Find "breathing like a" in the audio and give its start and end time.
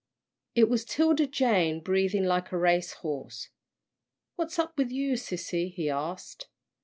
1.79-2.57